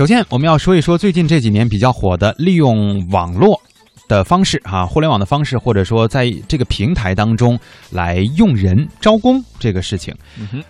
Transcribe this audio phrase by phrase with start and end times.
[0.00, 3.60] 首先，我们要说一说最近这几年比较火的利用网络
[4.08, 10.14] 的方式哈，互联网的方式，或者说在这个平台当中来用人招工这个事情。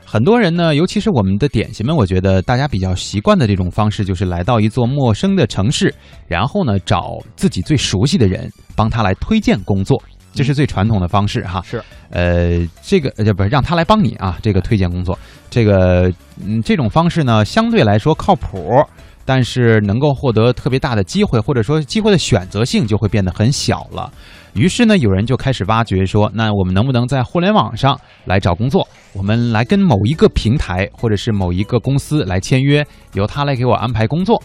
[0.05, 5.95] 很多人呢，尤其是我们的点心们，我觉得大家比较习惯的这种方式，就是来到一座陌生的城市，
[6.27, 10.03] 然后呢找自己最熟悉的人帮他来推荐工作，
[10.35, 11.63] 这是最传统的方式哈。
[11.65, 15.17] 是，呃，这个呃不是让他来帮你啊，这个推荐工作，
[15.49, 16.13] 这个
[16.45, 18.85] 嗯这种方式呢相对来说靠谱。
[19.31, 24.13] 但是能够获得特别大的机会，或者说机会的选择性就会变得很小了。
[24.55, 28.85] 于是呢，有人就开始挖掘说，那我们能不能在互联网上来找工作？
[29.13, 34.43] 我们来跟某一个平台或者是某一个公司来签约，由他来给我安排工作。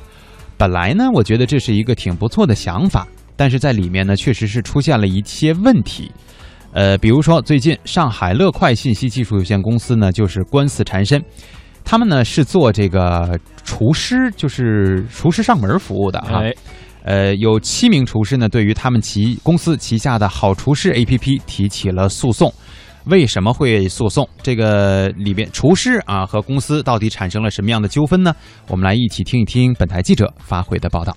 [0.56, 6.12] 本来呢，我觉得这是一个挺不错的想法，但是在里面呢，确实是出现了一些问题。
[6.74, 11.20] 呃，比如说最近上海乐快信息技术有限公司呢，就是官司缠身。
[11.86, 16.42] 他们呢是做这个厨师，就是厨师上门服务的哈。
[17.04, 22.52] 呃，有七名厨师呢，对于他们旗公司旗下的好厨师 APP 提起了诉讼。
[23.06, 24.28] 为什么会诉讼？
[24.42, 28.34] 这个里边厨师啊和公司到底产生了什么样的纠纷呢？
[28.68, 31.16] 我们来一起听一听本台记者发回的报道。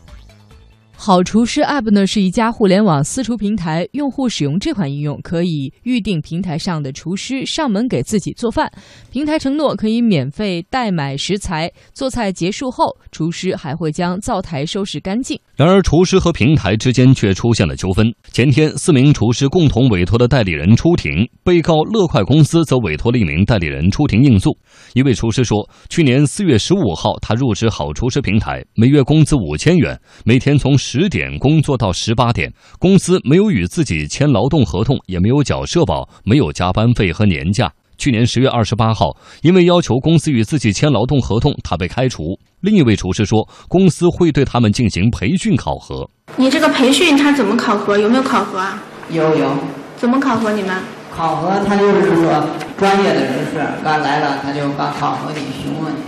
[1.01, 8.69] 好厨师 App 呢是一家互联网私厨平台，用户使用这款应用可以预定平台上的厨师上门给自己做饭。
[9.13, 15.39] 平台承诺可以免费代买食材，做菜结束后，厨师还会将灶台收拾干净。
[15.55, 18.13] 然而，厨师和平台之间却出现了纠纷。
[18.33, 21.13] 前天，四名厨师共同委托的代理人出庭，
[21.45, 24.51] 被告乐快公司则委托了一名代理人出庭应诉。
[24.95, 30.77] 一位厨师说，去年四月十五号，他入职好厨师平台，每月工资五千元，每天从。
[30.91, 37.71] 十点工作到十八点，公司没有与自己签劳动合同，也没有缴社保，没有加班费和年假。
[37.99, 42.23] 去年十月二十八号，因为要求公司与自己签劳动合同，他被开除。
[42.63, 46.09] 另一位厨师说，公司会对他们进行培训考核。
[46.37, 47.99] 你这个培训他怎么考核？
[47.99, 48.83] 有没有考核啊？
[49.11, 49.55] 有有。
[49.99, 50.75] 怎么考核你们？
[51.15, 52.49] 考核他就是说
[52.79, 55.99] 专业的人士刚来了，他就把考核你询问你。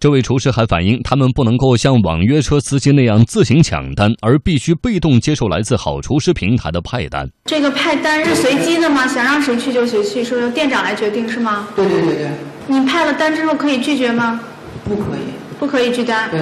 [0.00, 7.30] 这位厨师还反映，他们不能够像网约车司机那样自行抢单，而必须被动接受来自好厨师平台的派单。
[7.46, 9.06] 这个派单是随机的吗？
[9.06, 11.68] 想让谁去就谁去，是由店长来决定是吗？
[11.74, 12.30] 对对对对。
[12.66, 14.40] 你派了单之后可以拒绝吗？
[14.84, 15.20] 不可以，
[15.58, 16.30] 不可以拒单。
[16.30, 16.40] 对。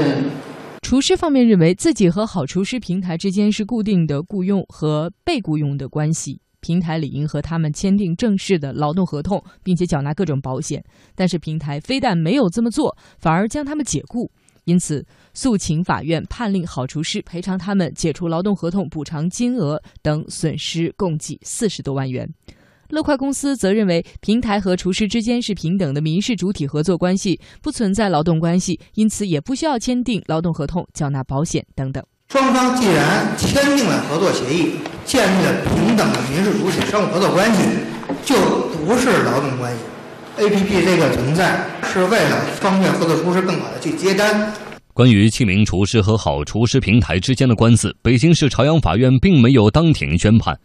[0.82, 6.40] 厨师方面认为自己和好厨师平台之间是固定的雇佣和被雇佣的关系。
[6.62, 10.82] 平台理应和他们签订正式的劳动合同，并且缴纳各种保险。
[11.14, 14.30] 但是平台非但没有这么做，反而将他们解雇，
[14.64, 22.26] 因此诉请法院判令好厨师赔偿他们解除劳动合同补偿金额等损失共计四十多万元。
[22.90, 32.04] 乐快公司则认为，平台和厨师之间是平等的民事主体合作关系，不存在劳动关系，因此也不需要签订劳动合同、缴纳保险等等。
[32.32, 37.60] 双方既然签订了合作协议，建立了平等的民事主体商务合作关系，
[38.24, 38.34] 就
[38.86, 39.82] 不是劳动关系。
[40.38, 41.62] A P P 这个存在
[41.92, 44.50] 是为了方便合作厨师更好的去接单。
[44.94, 50.58] 关于七名厨师和好厨师平台之间的官司，北京市朝阳法院并没有当庭宣判。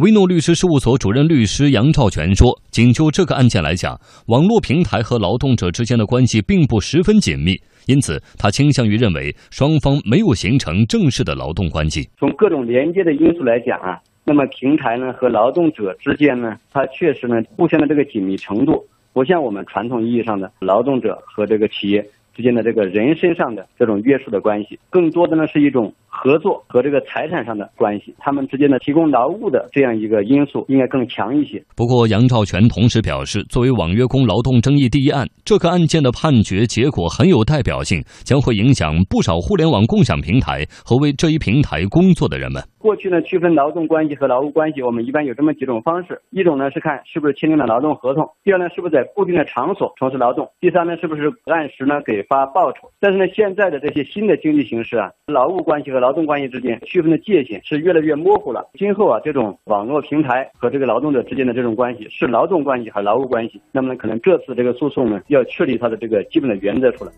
[0.00, 7.52] 威诺律师事务所主任律师杨兆全说：“仅就这个案件来讲，网络平台和劳动者之间的关系并不十分紧密。”
[7.84, 12.08] 因此，他倾向于认为双方没有形成正式的劳动关系。
[12.18, 18.82] 从各种连接的因素来讲啊，那么平台呢和劳动者之间呢，它确实呢互相的这个紧密程度，
[19.12, 22.02] 不像我们传统意义上的劳动者和这个企业
[22.34, 25.92] 之间的这个人身上的这种约束的关系，更多的呢是一种。
[26.10, 31.62] 合作和这个财产上的关系，他们之间的提供劳务的这样一个因素应该更强一些。
[31.76, 42.60] 不过，杨兆全同时表示，作为网约工劳动争议第一案，这个案件的判决结果很有代表性，将会影响不少互联网共享平台和为这一平台工作的人们。
[42.78, 52.90] 过去呢，区分劳动关系和劳务关系，我们一般有这么几种方式：一种呢是看是不是签订了劳动合同；第二呢是不是在固定的场所从事劳动；第三呢是不是按时呢给发报酬。
[52.98, 58.68] 但是呢，现在的这些新的经济形势啊，劳务关系和劳劳动关系之间区分的界限是越来越模糊了。
[58.76, 63.62] 今后啊，这种网络平台和这个劳动者之间的这种关系是劳动关系还是劳务关系？
[63.70, 67.12] 那么可能这次这个诉讼呢，要确立它的这个基本的原则出来。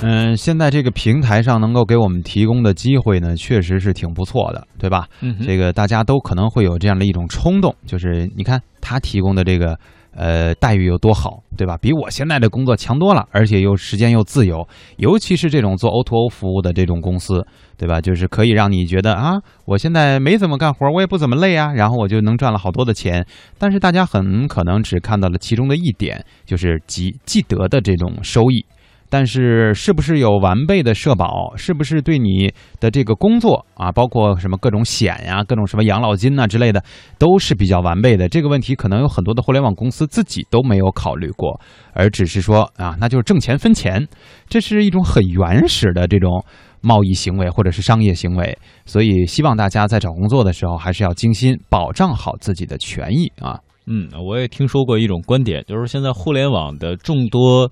[0.00, 5.08] 嗯，现在这个平台上能够给我们提供的机会呢，确实是挺不错的，对吧？
[5.22, 9.76] 嗯，这个大家都可能会有这样的一种冲动，就是你看他提供的这个。
[10.16, 11.76] 呃，待遇有多好，对吧？
[11.76, 14.66] 比我现在的工作强多了，而且又时间又自由，
[14.96, 17.46] 尤其是这种做 O to O 服务的这种公司，
[17.76, 18.00] 对吧？
[18.00, 19.34] 就是可以让你觉得啊，
[19.66, 23.26] 我现在没怎么干活，我也不怎么累啊，然后我就能赚了好多的钱。
[23.58, 28.64] 但是大家很可能只看到了其中的一点，就是即既得的这种收益。
[29.08, 31.54] 但是是不是有完备的社保？
[31.56, 36.82] 是不是对你的这个工作啊，包括什么各种险呀、各种什么养老金呐之类的，
[37.18, 38.28] 都是比较完备的？
[38.28, 41.60] 这个问题可能有很多的互联网公司自己都没有考虑过，
[41.92, 44.06] 而只是说啊，那就是挣钱分钱，
[44.48, 46.44] 这是一种很原始的这种
[46.80, 48.58] 贸易行为或者是商业行为。
[48.84, 53.60] 所以希望大家在找工作的时候还是要精心保障好自己的权益啊。
[53.88, 57.70] 嗯，我也听说过一种观点，就是现在互联网的众多。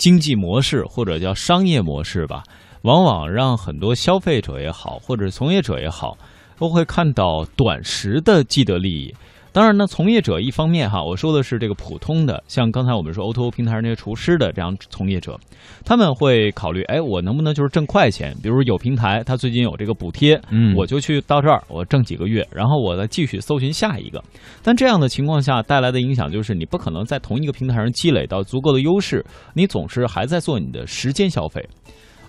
[0.00, 2.42] 经济模式或者叫商业模式吧，
[2.84, 6.16] 往往让很多消费者也好，或者从业者也好，
[6.58, 9.14] 都会看到短时的既得利益。
[9.52, 15.36] 当然呢，从业者一方面哈，我说的是这个普通的，像刚才我们说 O to O 平台上那些厨师的这样从业者，
[15.84, 18.32] 他们会考虑，哎，我能不能就是挣快钱？
[18.42, 24.22] 比如有平台，他最近有这个补贴，嗯，我就去到这儿，我挣几个月，然后我再继续搜寻下一个。
[24.62, 31.68] 但这样的情况下带来的影响就是，你不可能在同一个平台上积累到足够的优势，你总是还在做你的时间消费，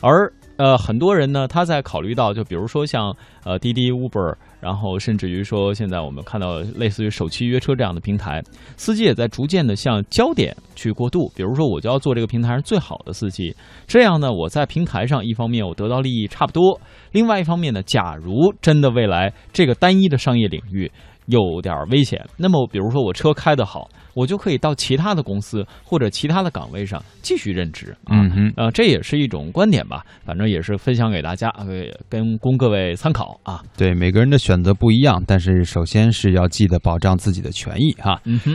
[0.01, 0.31] 而。
[0.61, 3.11] 呃，很多人呢，他在考虑到，就比如说像
[3.43, 8.43] 呃滴滴、Uber，然后甚至于说现在我们看到类似于首汽约车这样的平台，
[8.77, 11.31] 司机也在逐渐的向焦点去过渡。
[11.35, 13.55] 比如说，我就要做这个平台上最好的司机，
[13.87, 16.79] 这样呢，我在平台上一方面我得到利益差不多，
[17.11, 20.91] 另外一方面呢，假如真的未来这个单一的商业领域
[21.31, 23.89] 有点危险，那么比如说我车开得好。
[24.13, 31.49] 我就可以到其他的公司或者其他的岗位上继续任职啊，嗯呃，这也是一种观点吧，反正也是分享给大家，
[32.09, 33.63] 跟供各位参考啊。
[33.77, 38.19] 对，每个人的选择不一样，但是首先是要记得保障自己的权益哈。
[38.25, 38.49] 嗯哼。